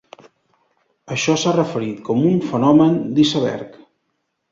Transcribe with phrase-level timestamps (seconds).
[1.15, 3.79] Això s'ha referit com un "fenomen d'iceberg".